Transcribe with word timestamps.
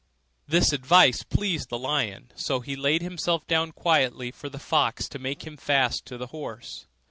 This 0.47 0.73
advice 0.73 1.21
pleased 1.21 1.69
the 1.69 1.77
lion, 1.77 2.31
so 2.33 2.59
he 2.61 2.75
laid 2.75 3.03
himself 3.03 3.45
down 3.45 3.71
quietly 3.71 4.31
for 4.31 4.49
the 4.49 4.57
fox 4.57 5.07
to 5.09 5.19
make 5.19 5.45
him 5.45 5.57
fast 5.57 6.07
to 6.07 6.17
the 6.17 6.25
horse. 6.33 6.87